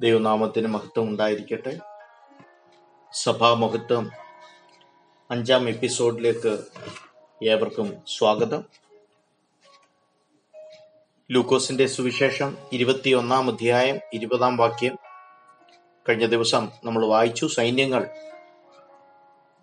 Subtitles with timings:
[0.00, 1.78] ദൈവനാമത്തിന് മഹത്വം ഉണ്ടായിരിക്കട്ടെ.
[3.12, 4.10] സഭാമഹത്വം
[5.30, 6.64] അഞ്ചാം എപ്പിസോഡിലേക്ക്
[7.44, 8.64] ഏവർക്കും സ്വാഗതം.
[11.30, 14.96] ലൂക്കോസിന്റെ സുവിശേഷം ഇരുപത്തിയൊന്നാം അധ്യായം ഇരുപതാം വാക്യം.
[16.08, 18.10] കഴിഞ്ഞ ദിവസം നമ്മൾ വായിച്ചു സൈന്യങ്ങൾ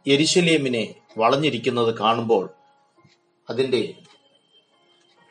[0.08, 2.50] എരിശലേമിനെ വളഞ്ഞിരിക്കുന്നത് കാണുമ്പോൾ
[3.50, 3.94] അതിന്റെ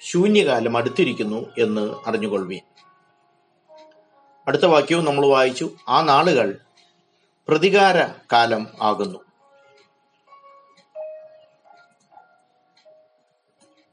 [0.01, 2.61] ശൂന്യകാലം അടുത്തിരിക്കുന്നു എന്ന് അറിഞ്ഞുകൊള്ളുവീൻ.
[4.49, 5.71] അടുത്ത വാക്യവും നമ്മൾ വായിച്ചു.
[5.89, 6.59] ആ നാളുകൾ
[7.49, 9.19] പ്രതികാര കാലം ആകുന്നു.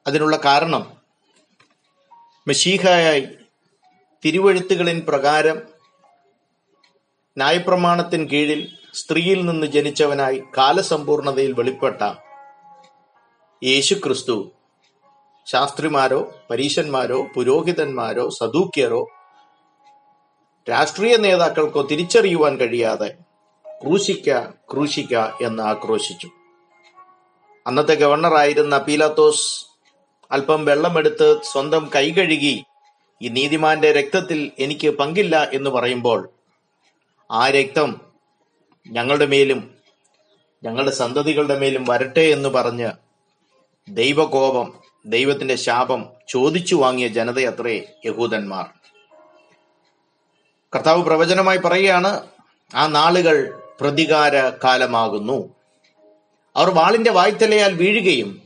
[0.07, 0.97] അതിനുള്ള കാരണം
[2.47, 3.27] മെഷീഹായായി
[4.25, 5.61] തിരുവഴുത്തുകളിൻ പ്രകാരം
[7.37, 12.01] ന്യായപ്രമാണത്തിന് കീഴിൽ സ്ത്രീയിൽ നിന്ന് ജനിച്ചവനായി കാലസമ്പൂർണതയിൽ വെളിപ്പെട്ട
[13.63, 14.51] യേശുക്രിസ്തു
[15.45, 19.07] ശാസ്ത്രിമാരോ പരീശന്മാരോ പുരോഹിതന്മാരോ സദൂക്യരോ
[20.69, 23.15] രാഷ്ട്രീയ നേതാക്കൾക്കോ തിരിച്ചറിയുവാൻ കഴിയാതെ
[23.83, 26.29] ക്രൂശിക്ക ക്രൂശിക്ക എന്ന് ആക്രോശിച്ചു.
[27.67, 29.65] അന്നത്തെ ഗവർണറായിരുന്ന പീലാത്തോസ്
[30.31, 32.63] അല്പം വെള്ളമെടുത്ത് സ്വന്തം കൈ കഴുകി
[33.21, 36.29] ഈ നീതിമാന്റെ രക്തത്തിൽ എനിക്ക് പങ്കില്ല എന്ന് പറയുമ്പോൾ
[37.31, 38.01] ആ രക്തം
[38.87, 39.75] ഞങ്ങളുടെ മേലും
[40.63, 42.91] ഞങ്ങളുടെ സന്തതികളുടെ മേലും വരട്ടെ എന്ന് പറഞ്ഞ്
[43.89, 44.73] ദൈവകോപം
[45.05, 48.82] ദൈവത്തിന്റെ ശാപം ചോദിച്ചു വാങ്ങിയ ജനതയത്രേ യഹൂദന്മാർ.
[50.75, 52.21] കർത്താവ് പ്രവചനമായി പറയുകയാണ്
[52.75, 55.49] ആ നാളുകൾ പ്രതികാര കാലമാകുന്നു.
[56.55, 58.41] അവർ വാളിന്റെ വായ്ത്തലയാൽ വീഴുകയും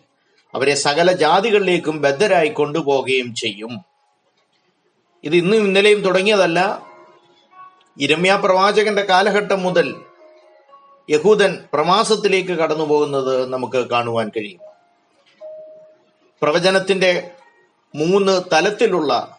[0.55, 3.85] അവരെ സകല ജാതികളിലേക്കും ബദ്ധരായി കൊണ്ടുപോകുകയും ചെയ്യും.
[5.23, 6.85] ഇത് ഇന്നും ഇന്നലെയും തുടങ്ങിയതല്ല.
[7.99, 9.95] ഇരമ്യ പ്രവാചകന്റെ കാലഘട്ടം മുതൽ
[11.09, 14.59] യഹൂദൻ പ്രവാസത്തിലേക്ക് കടന്നു പോകുന്നത് നമുക്ക് കാണുവാൻ കഴിയും.
[16.41, 17.31] പ്രവചനത്തിന്റെ
[17.95, 19.36] മൂന്ന് തലത്തിലുള്ള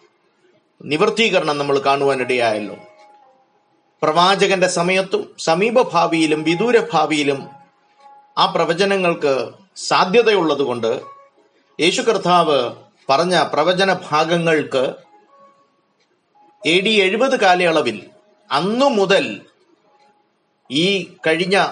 [0.85, 2.77] നിവർത്തീകരണം നമ്മൾ കാണുവാനിടയായല്ലോ.
[4.03, 7.49] പ്രവാചകന്റെ സമയത്തും സമീപഭാവിയിലും വിദൂര ഭാവിയിലും
[8.39, 11.01] ആ പ്രവചനങ്ങൾക്ക് സാധ്യതയുള്ളതുകൊണ്ട്
[11.81, 12.73] യേശു കർത്താവ്
[13.11, 14.95] പറഞ്ഞ പ്രവചന ഭാഗങ്ങൾക്ക്
[16.67, 18.07] എ ഡി എഴുപത് കാലയളവിൽ
[18.53, 19.41] അന്നു മുതൽ
[20.71, 21.67] ഈ കഴിഞ്ഞ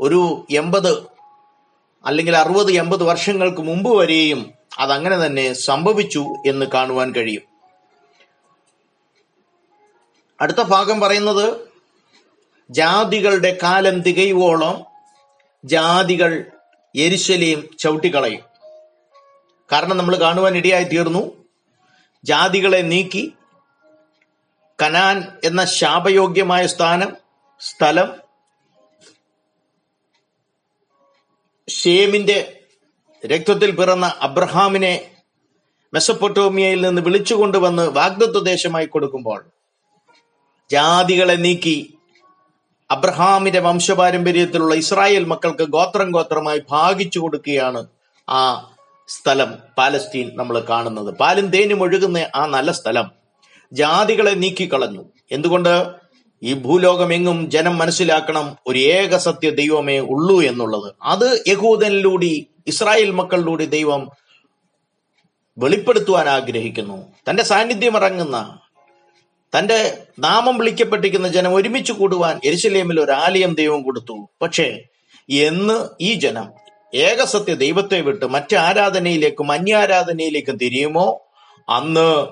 [0.00, 1.06] ഒരു എൺപത്
[2.06, 7.53] അല്ലെങ്കിൽ അറുപത് എൺപത് വർഷങ്ങൾക്ക് മുമ്പ് വരെയും അതങ്ങനെ തന്നെ സംഭവിച്ചു എന്ന് കാണുവാൻ കഴിയും.
[10.40, 11.68] അടുത്ത ഭാഗം പറയുന്നത്
[12.70, 14.84] ജാതികളുടെ കാലം തികയുവോളം
[15.64, 16.44] ജാതികൾ
[16.96, 18.40] എരിശലിയും ചവിട്ടിക്കളയും.
[19.72, 21.48] കാരണം നമ്മൾ കാണുവാൻ ഇടയായി തീർന്നു.
[22.24, 23.32] ജാതികളെ നീക്കി
[24.82, 27.16] കനാൻ എന്ന ശാപയോഗ്യമായ സ്ഥാനം
[27.60, 28.14] സ്ഥലം
[31.68, 32.62] ഷേമിന്റെ
[33.26, 35.10] രക്തത്തിൽ പിറന്ന അബ്രഹാമിനെ
[35.94, 39.53] മെസ്സപ്പൊട്ടോമിയയിൽ നിന്ന് വിളിച്ചുകൊണ്ടുവന്ന് വാഗ്ദത്വ ദേശമായി കൊടുക്കുമ്പോൾ
[40.70, 41.94] ജാതികളെ നീക്കി
[42.90, 47.86] അബ്രഹാമിന്റെ വംശപാരമ്പര്യത്തിലുള്ള ഇസ്രായേൽ മക്കൾക്ക് ഗോത്രം ഗോത്രമായി ഭാഗിച്ചു കൊടുക്കുകയാണ്
[48.28, 48.70] ആ
[49.08, 51.14] സ്ഥലം പാലസ്തീൻ നമ്മൾ കാണുന്നത്.
[51.14, 53.10] പാലും തേനും ഒഴുകുന്ന ആ നല്ല സ്ഥലം.
[53.72, 55.04] ജാതികളെ നീക്കിക്കളഞ്ഞു.
[55.32, 55.86] എന്തുകൊണ്ട്?
[56.42, 60.94] ഈ ഭൂലോകമെങ്ങും ജനം മനസ്സിലാക്കണം ഒരു ഏക സത്യ ദൈവമേ ഉള്ളൂ എന്നുള്ളത്.
[61.02, 64.10] അത് യഹൂദനിലൂടെ ഇസ്രായേൽ മക്കളിലൂടെ ദൈവം
[65.58, 67.12] വെളിപ്പെടുത്തുവാൻ ആഗ്രഹിക്കുന്നു.
[67.30, 68.58] തന്റെ സാന്നിധ്യം ഇറങ്ങുന്ന
[69.58, 74.28] തന്റെ നാമം വിളിക്കപ്പെട്ടിരിക്കുന്ന ജനം ഒരുമിച്ച് കൂടുവാൻ എരിശിലേമിൽ ഒരു ആലയം ദൈവം കൊടുത്തു.
[74.42, 74.82] പക്ഷേ
[75.30, 76.48] എന്ന് ഈ ജനം
[76.94, 81.20] ഏകസത്യ ദൈവത്തെ വിട്ട് മറ്റു ആരാധനയിലേക്കും അന്യാരാധനയിലേക്കും തിരിയുമോ?
[81.68, 82.26] അന്ന്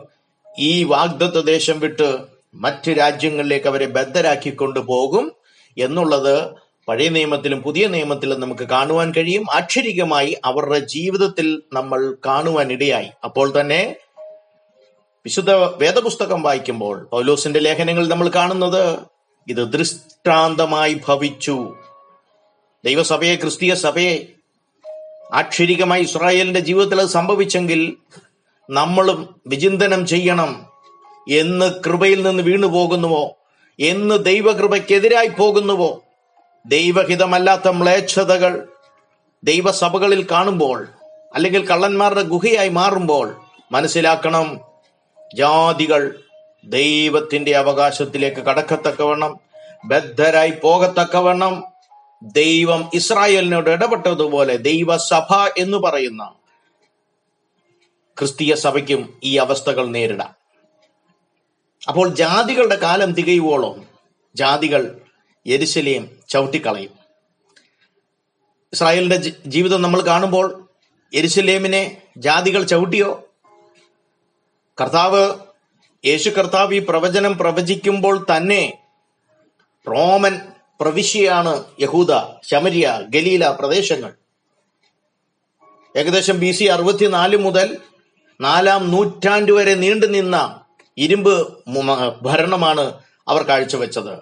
[0.58, 2.18] ഈ വാഗ്ദത്ത ദേശം വിട്ട്
[2.54, 5.32] മറ്റ് രാജ്യങ്ങളിലേക്ക് അവരെ ബദ്ധരാക്കി കൊണ്ടുപോകും
[5.78, 6.50] എന്നുള്ളത്
[6.88, 9.50] പഴയ നിയമത്തിലും പുതിയ നിയമത്തിലും നമുക്ക് കാണുവാൻ കഴിയും.
[9.50, 13.96] അക്ഷരികമായി അവരുടെ ജീവിതത്തിൽ നമ്മൾ കാണുവാൻ ഇടയായി അപ്പോൾ തന്നെ
[15.26, 18.98] വിശുദ്ധ വേദപുസ്തകം വായിക്കുമ്പോൾ പൗലോസിന്റെ ലേഖനങ്ങളിൽ നമ്മൾ കാണുന്നത്
[19.48, 21.76] ഇത് ദൃഷ്ടാന്തമായി ഭവിച്ചു.
[22.84, 24.26] ദൈവസഭയെ ക്രിസ്തീയ സഭയെ
[25.34, 27.96] ആക്ഷരികമായി ഇസ്രായേലിന്റെ ജീവിതത്തിൽ അത് സംഭവിച്ചെങ്കിൽ
[28.70, 30.66] നമ്മളും വിചിന്തനം ചെയ്യണം.
[31.30, 33.36] എന്ന് കൃപയിൽ നിന്ന് വീണു പോകുന്നുവോ?
[33.80, 36.02] എന്ന് ദൈവകൃപയ്ക്കെതിരായി പോകുന്നുവോ?
[36.66, 38.68] ദൈവഹിതമല്ലാത്ത മ്ലേച്ഛതകൾ
[39.44, 40.88] ദൈവസഭകളിൽ കാണുമ്പോൾ
[41.34, 43.36] അല്ലെങ്കിൽ കള്ളന്മാരുടെ ഗുഹയായി മാറുമ്പോൾ
[43.72, 44.71] മനസ്സിലാക്കണം
[45.34, 46.22] ജാതികൾ
[46.64, 49.40] ദൈവത്തിന്റെ അവകാശത്തിലേക്ക് കടക്കത്തക്കവണ്ണം
[49.84, 51.64] ബദ്ധരായി പോകത്തക്കവണ്ണം
[52.22, 56.34] ദൈവം ഇസ്രായേലിനോട് ഇടപെട്ടതുപോലെ ദൈവസഭ എന്ന് പറയുന്ന
[58.18, 60.34] ക്രിസ്തീയ സഭയ്ക്കും ഈ അവസ്ഥകൾ നേരിടാം.
[61.88, 63.86] അപ്പോൾ ജാതികളുടെ കാലം തികയുവോളം
[64.34, 65.00] ജാതികൾ
[65.46, 66.90] യെരുശലേം ചവിട്ടിക്കളയും.
[68.72, 70.68] ഇസ്രായേലിന്റെ ജീവിതം നമ്മൾ കാണുമ്പോൾ
[71.14, 73.28] എരിശലേമിനെ ജാതികൾ ചവിട്ടിയോ?
[74.82, 75.34] കർത്താവ്
[76.04, 78.78] യേശു കർത്താവ് ഈ പ്രവചനം പ്രവചിക്കുമ്പോൾ തന്നെ
[79.88, 80.40] റോമൻ
[80.80, 82.12] പ്രവിശ്യയാണ് യഹൂദ
[82.50, 84.14] ശമരിയ ഗലീല പ്രദേശങ്ങൾ.
[85.96, 87.78] ഏകദേശം ബി സി അറുപത്തിനാല് മുതൽ
[88.40, 90.60] നാലാം നൂറ്റാണ്ട് വരെ നീണ്ടു നിന്ന
[90.98, 91.58] ഇരുമ്പ്
[92.22, 92.94] ഭരണമാണ്
[93.28, 94.14] അവർ കാഴ്ചവെച്ചത്.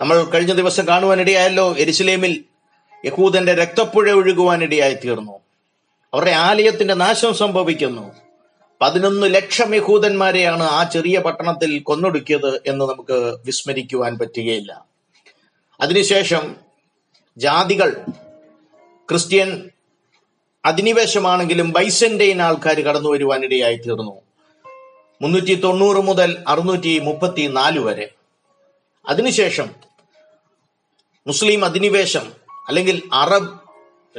[0.00, 2.44] നമ്മൾ കഴിഞ്ഞ ദിവസം കാണുവാനിടയായല്ലോ എരുസലേമിൽ
[3.04, 5.40] യഹൂദന്റെ രക്തപ്പുഴ ഒഴുകുവാനിടയായി തീർന്നു.
[6.14, 8.23] അവരുടെ ആലയത്തിന്റെ നാശം സംഭവിക്കുന്നു.
[8.80, 14.84] പതിനൊന്ന് ലക്ഷം യഹൂദന്മാരെയാണ് ആ ചെറിയ പട്ടണത്തിൽ കൊന്നൊടുക്കിയത് എന്ന് നമുക്ക് വിസ്മരിക്കുവാൻ പറ്റുകയില്ല.
[15.80, 16.56] അതിനുശേഷം
[17.36, 18.04] ജാതികൾ
[19.10, 19.70] ക്രിസ്ത്യൻ
[20.64, 24.20] അധിനിവേശമാണെങ്കിലും ബൈസന്റൈൻ ആൾക്കാർ കടന്നു വരുവാനിടയായി തീർന്നു.
[25.22, 28.10] മുന്നൂറ്റി തൊണ്ണൂറ് മുതൽ അറുന്നൂറ്റി മുപ്പത്തി നാല് വരെ.
[29.08, 29.70] അതിനുശേഷം
[31.26, 32.32] മുസ്ലിം അധിനിവേശം
[32.68, 33.58] അല്ലെങ്കിൽ അറബ്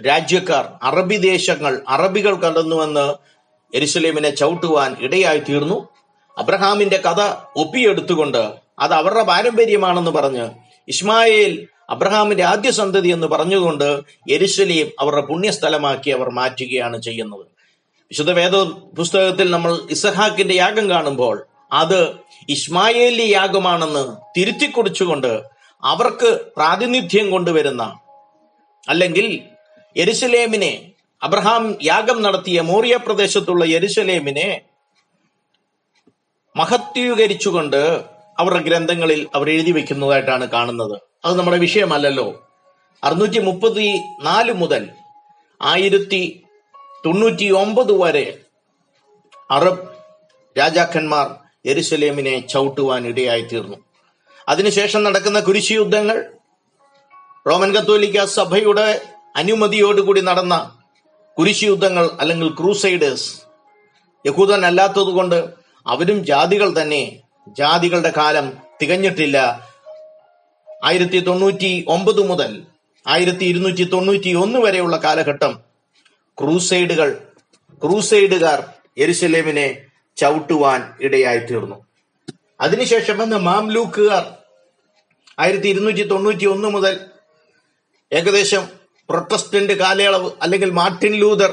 [0.08, 3.35] രാജ്യക്കാർ അറബി ദേശങ്ങൾ അറബികൾ കടന്നുവന്ന്
[3.74, 5.90] എരുസലേമിനെ ചവിട്ടുവാൻ ഇടയായി തീർന്നു
[6.38, 7.22] അബ്രഹാമിന്റെ കഥ
[7.56, 10.50] ഒപ്പിയെടുത്തുകൊണ്ട് അത് അവരുടെ പാരമ്പര്യമാണെന്ന് പറഞ്ഞ്
[10.88, 14.02] ഇസ്മായേൽ അബ്രഹാമിന്റെ ആദ്യ സന്തതി എന്ന് പറഞ്ഞുകൊണ്ട്
[14.32, 17.46] എരിശലേം അവരുടെ പുണ്യസ്ഥലമാക്കി അവർ മാറ്റുകയാണ് ചെയ്യുന്നത്.
[18.12, 18.56] വിശുദ്ധ വേദ
[18.98, 22.14] പുസ്തകത്തിൽ നമ്മൾ ഇസഹാക്കിന്റെ യാഗം കാണുമ്പോൾ അത്
[22.50, 25.44] ഇസ്മായേലി യാഗമാണെന്ന് തിരുത്തി കുറിച്ചുകൊണ്ട്
[25.84, 27.84] അവർക്ക് പ്രാതിനിധ്യം കൊണ്ടുവരുന്ന
[28.88, 29.42] അല്ലെങ്കിൽ
[29.98, 30.95] യെരുസലേമിനെ
[31.26, 34.50] അബ്രഹാം യാഗം നടത്തിയ മോറിയ പ്രദേശത്തുള്ള യെരുസലേമിനെ
[36.56, 37.82] മഹത്വീകരിച്ചുകൊണ്ട്
[38.40, 40.96] അവരുടെ ഗ്രന്ഥങ്ങളിൽ അവർ എഴുതി വെക്കുന്നതായിട്ടാണ് കാണുന്നത്.
[41.26, 42.28] അത് നമ്മുടെ വിഷയമല്ലല്ലോ.
[43.04, 43.88] അറുന്നൂറ്റി മുപ്പത്തി
[44.22, 44.84] നാല് മുതൽ
[45.62, 46.22] ആയിരത്തി
[47.06, 48.26] തൊണ്ണൂറ്റി ഒമ്പത് വരെ
[49.52, 49.88] അറബ്
[50.60, 51.28] രാജാക്കന്മാർ
[51.66, 53.78] യരുസലേമിനെ ചവിട്ടുവാൻ ഇടയായി തീർന്നു
[54.50, 56.18] അതിനുശേഷം നടക്കുന്ന കുരിശി യുദ്ധങ്ങൾ
[57.46, 58.88] റോമൻ കത്തോലിക്ക സഭയുടെ
[59.36, 60.56] അനുമതിയോടുകൂടി നടന്ന
[61.38, 63.30] കുരിശി യുദ്ധങ്ങൾ അല്ലെങ്കിൽ ക്രൂസൈഡേഴ്സ്
[64.26, 65.40] യഹൂദൻ അല്ലാത്തതുകൊണ്ട്
[65.86, 67.04] അവരും ജാതികൾ തന്നെ
[67.58, 68.46] ജാതികളുടെ കാലം
[68.82, 69.38] തികഞ്ഞിട്ടില്ല.
[70.84, 72.52] ആയിരത്തി തൊണ്ണൂറ്റി ഒമ്പത് മുതൽ
[73.06, 75.54] ആയിരത്തി ഇരുന്നൂറ്റി തൊണ്ണൂറ്റി ഒന്ന് വരെയുള്ള കാലഘട്ടം
[76.38, 77.10] ക്രൂസൈഡുകൾ
[77.82, 78.60] ക്രൂസൈഡുകാർ
[78.98, 79.68] എരുസലേമിനെ
[80.18, 81.78] ചവിട്ടുവാൻ ഇടയായി തീർന്നു
[82.62, 84.26] അതിനുശേഷം വന്ന മാംലൂക്കുകാർ
[85.40, 86.94] ആയിരത്തി ഇരുന്നൂറ്റി തൊണ്ണൂറ്റി ഒന്ന് മുതൽ
[88.12, 88.64] ഏകദേശം
[89.10, 91.52] പ്രൊട്ടസ്റ്റന്റ് കാലയളവ് അല്ലെങ്കിൽ മാർട്ടിൻ ലൂതർ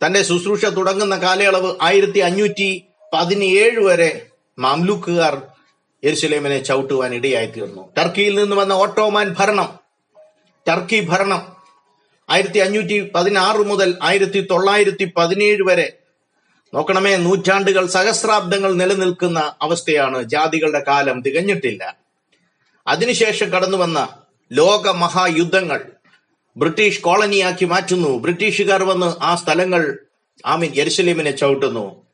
[0.00, 2.84] തന്റെ ശുശ്രൂഷ തുടങ്ങുന്ന കാലയളവ് ആയിരത്തി അഞ്ഞൂറ്റി
[3.14, 4.26] പതിനേഴ് വരെ
[4.58, 5.42] മാംലൂക്കുകാർ
[6.04, 9.78] യെരുസലേമിനെ ചവിട്ടുവാൻ ഇടയായി തീർന്നു ടർക്കിയിൽ നിന്ന് വന്ന ഓട്ടോമാൻ ഭരണം
[10.68, 11.56] ടർക്കി ഭരണം
[12.30, 15.98] ആയിരത്തി അഞ്ഞൂറ്റി പതിനാറ് മുതൽ ആയിരത്തി തൊള്ളായിരത്തി പതിനേഴ് വരെ
[16.74, 21.96] നോക്കണമേ നൂറ്റാണ്ടുകൾ സഹസ്രാബ്ദങ്ങൾ നിലനിൽക്കുന്ന അവസ്ഥയാണ് ജാതികളുടെ കാലം തികഞ്ഞിട്ടില്ല.
[22.86, 24.08] അതിനുശേഷം കടന്നു വന്ന
[24.52, 25.92] ലോക മഹായുദ്ധങ്ങൾ
[26.56, 28.18] ബ്രിട്ടീഷ് കോളനിയാക്കി മാറ്റുന്നു.
[28.18, 29.98] ബ്രിട്ടീഷുകാർ വന്ന് ആ സ്ഥലങ്ങൾ
[30.46, 32.06] ആമീൻ യെരുസലേമിനെ ചവിട്ടുന്നു.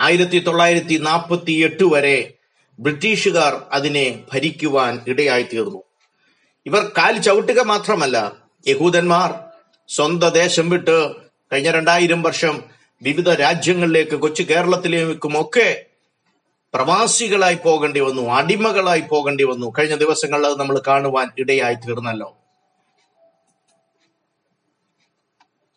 [0.00, 2.34] ആയിരത്തി തൊള്ളായിരത്തി നാൽപ്പത്തി എട്ട് വരെ
[2.80, 5.82] ബ്രിട്ടീഷുകാർ അതിനെ ഭരിക്കുവാൻ ഇടയായി തീർന്നു
[6.66, 8.32] ഇവർ കാൽ ചവിട്ടുക മാത്രമല്ല
[8.68, 9.34] യഹൂദന്മാർ
[9.88, 11.14] സ്വന്തം ദേശം വിട്ട്
[11.52, 12.62] കഴിഞ്ഞ രണ്ടായിരം വർഷം
[13.02, 15.84] വിവിധ രാജ്യങ്ങളിലേക്ക് കൊച്ചു കേരളത്തിലേക്കും ഒക്കെ
[16.74, 19.72] പ്രവാസികളായി പോകേണ്ടി വന്നു അടിമകളായി പോകേണ്ടി വന്നു.
[19.78, 22.39] കഴിഞ്ഞ ദിവസങ്ങളിൽ നമ്മൾ കാണുവാൻ ഇടയായി തീർന്നല്ലോ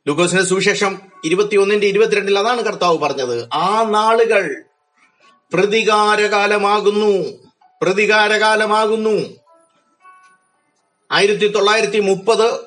[0.07, 3.50] ലൂക്കോസിന്റെ സുവിശേഷം ഇരുപത്തിയൊന്നിന്റെ ഇരുപത്തിരണ്ടിൽ അതാണ് കർത്താവ് പറഞ്ഞത്.
[3.53, 4.55] ആ നാളുകൾ
[5.53, 7.39] പ്രതികാരകാലമാകുന്നു.
[7.81, 9.36] പ്രതികാരകാലമാകുന്നു.
[11.12, 12.60] ആയിരത്തി തൊള്ളായിരത്തി മുപ്പത്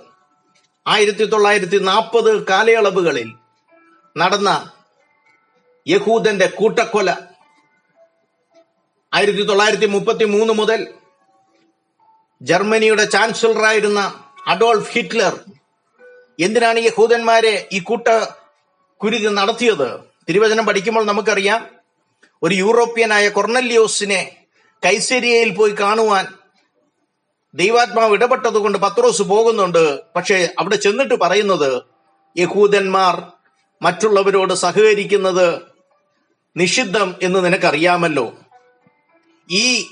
[0.87, 3.33] ആയിരത്തി തൊള്ളായിരത്തി നാൽപ്പത് കാലയളവുകളിൽ
[4.16, 4.71] നടന്ന
[5.88, 7.11] യഹൂദന്റെ കൂട്ടക്കൊല
[9.14, 10.87] ആയിരത്തി തൊള്ളായിരത്തി മുപ്പത്തി മൂന്ന് മുതൽ
[12.43, 14.00] ജർമ്മനിയുടെ ചാൻസലറായിരുന്ന
[14.47, 15.40] അഡോൾഫ് ഹിറ്റ്ലർ
[16.40, 18.09] എന്തിനാണ് യഹൂദന്മാരെ ഈ കൂട്ട
[18.97, 20.00] കുരുതി നടത്തിയത്?
[20.28, 21.66] തിരുവചനം പഠിക്കുമ്പോൾ നമുക്കറിയാം
[22.43, 24.37] ഒരു യൂറോപ്യനായ കൊർണല്യോസിനെ
[24.87, 26.26] കൈസരിയയിൽ പോയി കാണുവാൻ
[27.55, 30.02] ദൈവാത്മാവ് ഇടപെട്ടത് കൊണ്ട് പത്രോസ് പോകുന്നുണ്ട്.
[30.16, 31.83] പക്ഷെ അവിടെ ചെന്നിട്ട് പറയുന്നത്
[32.37, 33.33] യഹൂദന്മാർ
[33.83, 35.62] മറ്റുള്ളവരോട് സഹകരിക്കുന്നത്
[36.57, 38.33] നിഷിദ്ധം എന്ന് നിനക്കറിയാമല്ലോ.
[39.50, 39.87] ഈ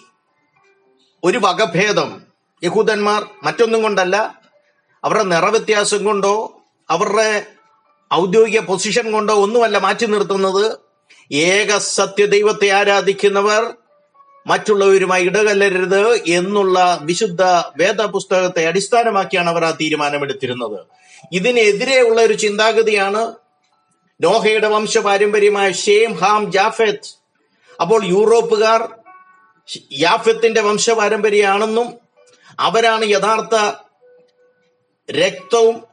[1.24, 2.22] ഒരു വകഭേദം
[2.62, 4.43] യഹൂദന്മാർ മറ്റൊന്നും കൊണ്ടല്ല
[5.04, 7.46] അവരുടെ നിറവ്യത്യാസം കൊണ്ടോ അവരുടെ
[8.14, 10.78] ഔദ്യോഗിക പൊസിഷൻ കൊണ്ടോ ഒന്നുമല്ല മാറ്റി നിർത്തുന്നത്.
[11.32, 13.74] ഏക സത്യദൈവത്തെ ആരാധിക്കുന്നവർ
[14.46, 17.42] മറ്റുള്ളവരുമായി ഇടകലരരുത് എന്നുള്ള വിശുദ്ധ
[17.76, 20.80] വേദപുസ്തകത്തെ അടിസ്ഥാനമാക്കിയാണ് അവർ ആ തീരുമാനമെടുത്തിരുന്നത്.
[21.32, 23.34] ഇതിനെതിരെയുള്ള ഒരു ചിന്താഗതിയാണ്
[24.20, 27.18] നോഹയുടെ വംശപാരമ്പര്യമായ ഷേം ഹാം ജാഫെത്ത്.
[27.80, 28.88] അപ്പോൾ യൂറോപ്പുകാർ
[29.92, 31.94] യാഫത്തിന്റെ വംശപാരമ്പര്യമാണെന്നും
[32.60, 33.83] അവരാണ് യഥാർത്ഥ
[35.10, 35.84] രക്തവും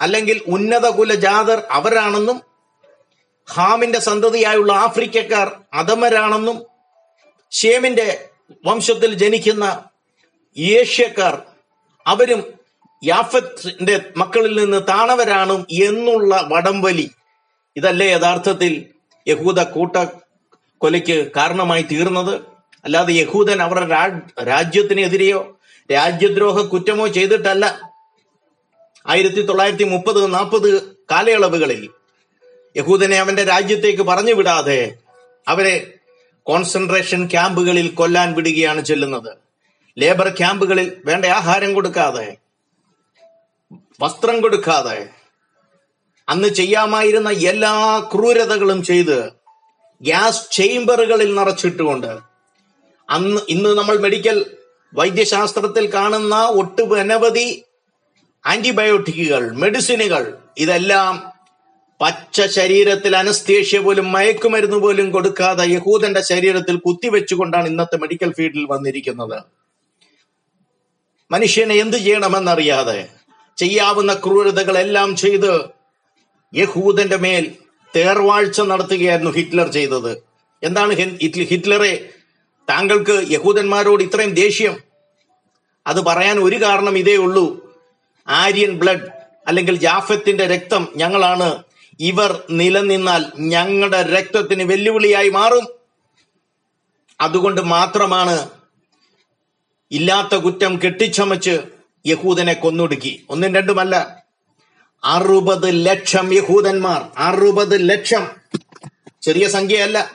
[0.00, 2.40] അല്ലെങ്കിൽ ഉന്നത കുലജാതർ അവരാണെന്നും
[3.52, 6.62] ഹാമിന്റെ സന്തതിയായുള്ള ആഫ്രിക്കക്കാർ അധമരാണെന്നും
[7.50, 8.28] ഷേമിന്റെ
[8.64, 9.84] വംശത്തിൽ ജനിക്കുന്ന
[10.56, 11.42] ഏഷ്യക്കാർ
[12.06, 12.44] അവരും
[13.04, 17.10] യാഫത്തിന്റെ മക്കളിൽ നിന്ന് താണവരാണ് എന്നുള്ള വടംവലി.
[17.76, 18.86] ഇതല്ലേ യഥാർത്ഥത്തിൽ
[19.28, 20.06] യഹൂദ കൂട്ട
[20.78, 22.40] കൊലയ്ക്ക് കാരണമായി തീർന്നത്?
[22.84, 25.58] അല്ലാതെ യഹൂദൻ അവരുടെ രാജ്യത്തിനെതിരെയോ
[25.92, 27.87] രാജ്യദ്രോഹ കുറ്റമോ ചെയ്തിട്ടല്ല.
[29.08, 30.68] ആയിരത്തി തൊള്ളായിരത്തി മുപ്പത് നാൽപ്പത്
[31.10, 31.88] കാലയളവുകളിൽ
[32.76, 34.96] യഹൂദനെ അവന്റെ രാജ്യത്തേക്ക് പറഞ്ഞു വിടാതെ
[35.48, 36.02] അവരെ
[36.46, 39.30] കോൺസെൻട്രേഷൻ ക്യാമ്പുകളിൽ കൊല്ലാൻ വിടുകയാണ് ചെല്ലുന്നത്.
[39.96, 42.36] ലേബർ ക്യാമ്പുകളിൽ വേണ്ട ആഹാരം കൊടുക്കാതെ
[44.00, 45.10] വസ്ത്രം കൊടുക്കാതെ
[46.28, 49.32] അന്ന് ചെയ്യാമായിരുന്ന എല്ലാ ക്രൂരതകളും ചെയ്ത്
[50.00, 52.18] ഗ്യാസ് ചേംബറുകളിൽ നിറച്ചിട്ടുകൊണ്ട്
[53.10, 54.44] അന്ന് ഇന്ന് നമ്മൾ മെഡിക്കൽ
[54.92, 57.64] വൈദ്യശാസ്ത്രത്തിൽ കാണുന്ന ഒട്ടുമനവധി
[58.48, 61.32] ആന്റിബയോട്ടിക്കുകൾ മെഡിസിനുകൾ ഇതെല്ലാം
[62.00, 69.42] പച്ച ശരീരത്തിൽ അനസ്തേഷ്യ പോലും മയക്കുമരുന്ന് പോലും കൊടുക്കാതെ യഹൂദന്റെ ശരീരത്തിൽ കുത്തിവെച്ചുകൊണ്ടാണ് ഇന്നത്തെ മെഡിക്കൽ ഫീൽഡിൽ വന്നിരിക്കുന്നത്.
[71.30, 73.08] മനുഷ്യനെ എന്ത് ചെയ്യണമെന്നറിയാതെ
[73.56, 75.64] ചെയ്യാവുന്ന ക്രൂരതകളെല്ലാം ചെയ്ത്
[76.54, 77.52] യഹൂദന്റെ മേൽ
[77.96, 80.22] തേർവാഴ്ച നടത്തുകയായിരുന്നു ഹിറ്റ്ലർ ചെയ്തത്.
[80.62, 80.92] എന്താണ്
[81.50, 82.08] ഹിറ്റ്ലറെ
[82.70, 84.76] താങ്കൾക്ക് യഹൂദന്മാരോട് ഇത്രയും ദേഷ്യം?
[85.86, 87.67] അത് പറയാൻ ഒരു കാരണം ഇതേ ഉള്ളൂ.
[88.28, 89.08] ആര്യൻ ബ്ലഡ്
[89.46, 91.62] അല്ലെങ്കിൽ ജാഫത്തിന്റെ രക്തം ഞങ്ങളാണ്.
[92.00, 95.68] ഇവർ നിലനിന്നാൽ ഞങ്ങളുടെ രക്തത്തിന് വെല്ലുവിളിയായി മാറും.
[97.20, 98.50] അതുകൊണ്ട് മാത്രമാണ്
[99.90, 101.60] ഇല്ലാത്ത കുറ്റം കെട്ടിച്ചമച്ച്
[102.06, 103.26] യഹൂദനെ കൊന്നൊടുക്കി.
[103.28, 104.24] ഒന്നും രണ്ടുമല്ല.
[105.04, 107.10] അറുപത് ലക്ഷം യഹൂദന്മാർ.
[107.18, 108.26] അറുപത് ലക്ഷം.
[109.22, 110.12] ചെറിയ സംഖ്യയല്ല.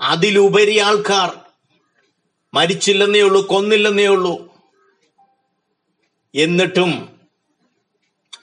[0.00, 1.36] അതിലുപരി ആൾക്കാർ
[2.54, 4.53] മരിച്ചില്ലെന്നേ ഉള്ളൂ കൊന്നില്ലെന്നേ ഉള്ളൂ.
[6.34, 7.08] എന്നിട്ടും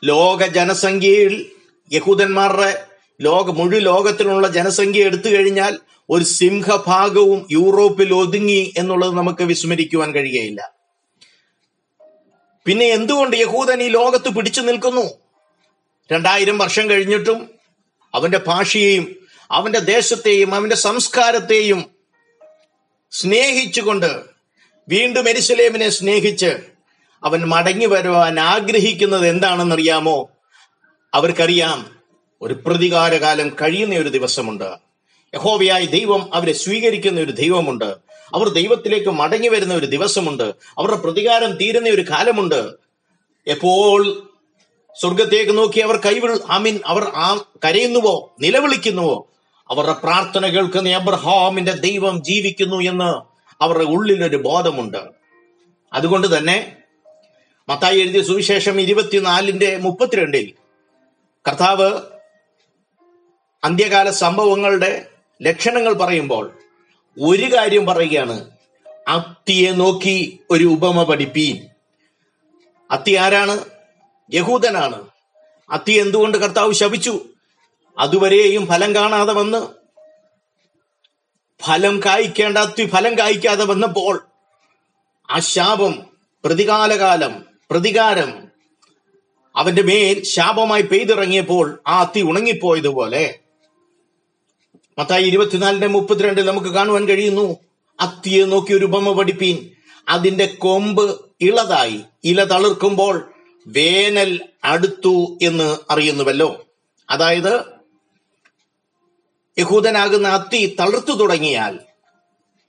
[0.04, 1.52] ലോക ജനസംഖ്യയിൽ
[1.92, 2.86] യഹൂദന്മാരുടെ
[3.22, 5.80] ലോക മുഴു ലോകത്തിലുള്ള ജനസംഖ്യ എടുത്തു കഴിഞ്ഞാൽ
[6.10, 10.74] ഒരു സിംഹഭാഗവും യൂറോപ്പിൽ ഒതുങ്ങി എന്നുള്ളത് നമുക്ക് വിസ്മരിക്കുവാൻ കഴിയുകയില്ല.
[12.66, 15.12] പിന്നെ എന്തുകൊണ്ട് യഹൂദൻ ഈ ലോകത്ത് പിടിച്ചു നിൽക്കുന്നു?
[16.12, 17.50] രണ്ടായിരം വർഷം കഴിഞ്ഞിട്ടും
[18.14, 21.86] അവന്റെ ഭാഷയെയും അവന്റെ ദേശത്തെയും അവന്റെ സംസ്കാരത്തെയും
[23.12, 24.22] സ്നേഹിച്ചുകൊണ്ട്
[24.88, 26.71] വീണ്ടും എരിസലേമിനെ സ്നേഹിച്ച്
[27.24, 30.30] അവൻ മടങ്ങി വരുവാൻ ആഗ്രഹിക്കുന്നത് എന്താണെന്നറിയാമോ?
[31.14, 31.86] അവർക്കറിയാം
[32.42, 34.92] ഒരു പ്രതികാരകാലം കഴിയുന്ന ഒരു ദിവസമുണ്ട്.
[35.36, 37.86] യഹോവയായി ദൈവം അവരെ സ്വീകരിക്കുന്ന ഒരു ദൈവമുണ്ട്.
[38.36, 40.44] അവർ ദൈവത്തിലേക്ക് മടങ്ങി വരുന്ന ഒരു ദിവസമുണ്ട്.
[40.78, 42.72] അവരുടെ പ്രതികാരം തീരുന്ന ഒരു കാലമുണ്ട്.
[43.48, 44.28] എപ്പോൾ?
[45.00, 48.36] സ്വർഗത്തേക്ക് നോക്കി അവർ കൈവിൾ ആമീൻ അവർ ആ കരയുന്നുവോ?
[48.42, 49.28] നിലവിളിക്കുന്നുവോ?
[49.70, 53.22] അവരുടെ പ്രാർത്ഥന കേൾക്കുന്ന അബ്രഹാമിന്റെ ദൈവം ജീവിക്കുന്നു എന്ന്
[53.64, 54.98] അവരുടെ ഉള്ളിലൊരു ബോധമുണ്ട്.
[55.94, 56.78] അതുകൊണ്ട് തന്നെ
[57.70, 60.54] മത്തായി എഴുതിയ സുവിശേഷം ഇരുപത്തിനാലിന്റെ മുപ്പത്തിരണ്ടിൽ
[61.48, 62.02] കർത്താവ്
[63.64, 65.08] അന്ത്യകാല സംഭവങ്ങളുടെ
[65.42, 66.60] ലക്ഷണങ്ങൾ പറയുമ്പോൾ
[67.22, 68.52] ഒരു കാര്യം പറയുകയാണ്.
[69.08, 71.68] അത്തിയെ നോക്കി ഒരു ഉപമ പഠിപ്പീൻ.
[72.92, 73.66] അത്തി ആരാണ്?
[74.34, 75.08] യഹൂദനാണ്.
[75.72, 77.26] അത്തി എന്തുകൊണ്ട് കർത്താവ് ശപിച്ചു?
[78.00, 79.68] അതുവരെയും ഫലം കാണാതെ വന്ന്
[81.64, 84.26] ഫലം കായ്ക്കേണ്ട അത്തി ഫലം കായ്ക്കാതെ വന്നപ്പോൾ
[85.30, 86.06] ആ ശാപം
[86.44, 88.48] പ്രതികാലകാലം പ്രതികാരം.
[89.56, 93.40] അവന്റെ മേൽ ശാപമായി പെയ്തിറങ്ങിയപ്പോൾ ആ അത്തി ഉണങ്ങിപ്പോയതുപോലെ.
[95.00, 97.58] മത്തായി ഇരുപത്തിനാലിന്റെ മുപ്പത്തിരണ്ടിൽ നമുക്ക് കാണുവാൻ കഴിയുന്നു.
[98.00, 99.70] അത്തിയെ നോക്കി ഒരു ഉപമ പഠിപ്പീൻ.
[100.10, 102.02] അതിന്റെ കൊമ്പ് ഇളതായി.
[102.24, 103.34] ഇല തളിർക്കുമ്പോൾ
[103.68, 106.66] വേനൽ അടുത്തു എന്ന് അറിയുന്നുവല്ലോ.
[107.10, 107.64] അതായത്
[109.60, 111.80] യഹൂദനാകുന്ന അത്തി തളിർത്തു തുടങ്ങിയാൽ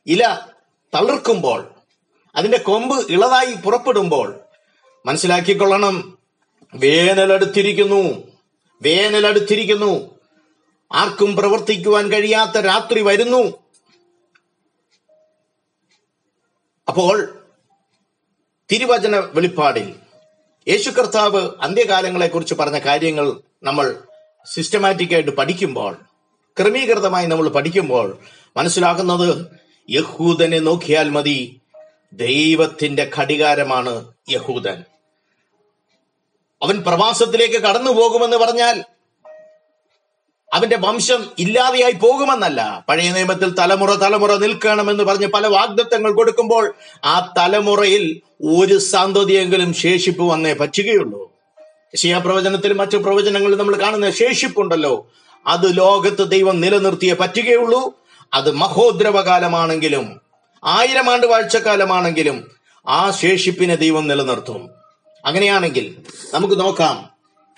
[0.06, 0.38] ഇല
[0.94, 1.68] തളിർക്കുമ്പോൾ
[2.36, 4.41] അതിന്റെ കൊമ്പ് ഇളതായി പുറപ്പെടുമ്പോൾ
[5.06, 6.18] മനസ്സിലാക്കിക്കൊള്ളണം.
[6.74, 8.32] വേനലടുത്തിരിക്കുന്നു.
[8.82, 10.18] വേനലടുത്തിരിക്കുന്നു.
[10.92, 13.62] ആർക്കും പ്രവർത്തിക്കുവാൻ കഴിയാത്ത രാത്രി വരുന്നു.
[16.88, 17.38] അപ്പോൾ
[18.72, 19.94] തിരുവചന വെളിപ്പാടിൽ
[20.68, 24.02] യേശു കർത്താവ് അന്ത്യകാലങ്ങളെ കുറിച്ച് പറഞ്ഞ കാര്യങ്ങൾ നമ്മൾ
[24.46, 25.96] സിസ്റ്റമാറ്റിക് ആയിട്ട് പഠിക്കുമ്പോൾ
[26.60, 28.18] ക്രമീകൃതമായി നമ്മൾ പഠിക്കുമ്പോൾ
[28.56, 29.46] മനസ്സിലാക്കുന്നത്
[29.90, 31.60] യഹൂദനെ നോക്കിയാൽ മതി.
[32.12, 34.84] ദൈവത്തിന്റെ ഘടികാരമാണ് യഹൂദൻ.
[36.62, 38.84] അവൻ പ്രവാസത്തിലേക്ക് കടന്നു പോകുമെന്ന് പറഞ്ഞാൽ
[40.52, 42.84] അവന്റെ വംശം ഇല്ലാതെയായി പോകുമെന്നല്ല.
[42.88, 50.52] പഴയ നിയമത്തിൽ തലമുറ തലമുറ നിൽക്കണമെന്ന് പറഞ്ഞ് പല വാഗ്ദത്തങ്ങൾ കൊടുക്കുമ്പോൾ ആ തലമുറയിൽ ഒരു സന്തതിയെങ്കിലും ശേഷിപ്പ് വന്നേ
[50.52, 51.32] പറ്റുകയുള്ളൂ.
[51.96, 55.10] ശിയ പ്രവചനത്തിലും മറ്റു പ്രവചനങ്ങളിലും നമ്മൾ കാണുന്ന ശേഷിപ്പുണ്ടല്ലോ.
[55.46, 57.94] അത് ലോകത്ത് ദൈവം നിലനിർത്തിയേ പറ്റുകയുള്ളൂ.
[58.34, 60.20] അത് മഹോദ്രവകാലമാണെങ്കിലും
[60.64, 62.50] ആയിരം ആണ്ട് വാഴ്ചക്കാലമാണെങ്കിലും
[62.88, 64.81] ആ ശേഷിപ്പിനെ ദൈവം നിലനിർത്തും.
[65.24, 66.02] അങ്ങനെയാണെങ്കിൽ
[66.34, 67.10] നമുക്ക് നോക്കാം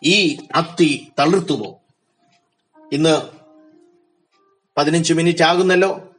[0.02, 1.80] ഈ അത്തി തളിർത്തുമോ?
[2.92, 3.22] ഇന്ന്
[4.76, 6.10] പതിനഞ്ച് മിനിറ്റ് ആകുന്നല്ലോ.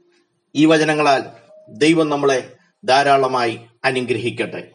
[0.55, 1.23] ഈ വചനങ്ങളാൽ
[1.69, 2.53] ദൈവം നമ്മളെ
[2.85, 4.74] ധാരാളമായി അനുഗ്രഹിക്കട്ടെ.